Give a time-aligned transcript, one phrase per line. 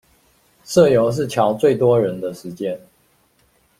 [0.65, 2.81] 社遊是喬最多人的時間